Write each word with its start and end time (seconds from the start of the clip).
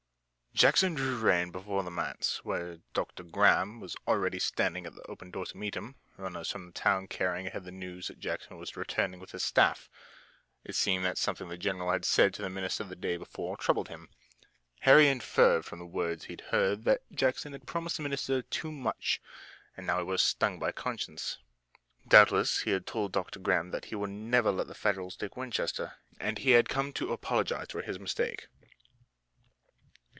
Jackson 0.53 0.93
drew 0.93 1.17
rein 1.17 1.49
before 1.49 1.81
the 1.81 1.89
manse, 1.89 2.43
where 2.43 2.77
Dr. 2.93 3.23
Graham 3.23 3.79
was 3.79 3.95
already 4.05 4.37
standing 4.37 4.85
at 4.85 4.93
the 4.93 5.01
open 5.09 5.31
door 5.31 5.45
to 5.45 5.57
meet 5.57 5.75
him, 5.75 5.95
runners 6.17 6.51
from 6.51 6.65
the 6.67 6.71
town 6.73 7.07
carrying 7.07 7.47
ahead 7.47 7.63
the 7.63 7.71
news 7.71 8.07
that 8.09 8.19
Jackson 8.19 8.57
was 8.57 8.75
returning 8.75 9.19
with 9.21 9.31
his 9.31 9.41
staff. 9.43 9.89
It 10.65 10.75
seemed 10.75 11.05
that 11.05 11.17
something 11.17 11.47
the 11.47 11.57
general 11.57 11.89
had 11.89 12.03
said 12.03 12.33
to 12.33 12.41
the 12.43 12.49
minister 12.49 12.83
the 12.83 12.97
day 12.97 13.15
before 13.15 13.55
troubled 13.55 13.87
him. 13.87 14.09
Harry 14.81 15.07
inferred 15.07 15.63
from 15.65 15.79
the 15.79 15.85
words 15.85 16.25
he 16.25 16.35
heard 16.49 16.83
that 16.83 17.09
Jackson 17.13 17.53
had 17.53 17.65
promised 17.65 17.95
the 17.97 18.03
minister 18.03 18.41
too 18.43 18.73
much 18.73 19.21
and 19.77 19.87
now 19.87 19.99
he 19.99 20.03
was 20.03 20.21
stung 20.21 20.59
by 20.59 20.71
conscience. 20.73 21.37
Doubtless 22.07 22.63
he 22.63 22.71
had 22.71 22.85
told 22.85 23.13
Dr. 23.13 23.39
Graham 23.39 23.71
that 23.71 23.85
he 23.85 23.95
would 23.95 24.09
never 24.11 24.51
let 24.51 24.67
the 24.67 24.75
Federals 24.75 25.15
take 25.15 25.37
Winchester, 25.37 25.93
and 26.19 26.39
he 26.39 26.51
had 26.51 26.69
come 26.69 26.91
to 26.93 27.13
apologize 27.13 27.67
for 27.71 27.81
his 27.83 27.97
mistake. 27.97 28.47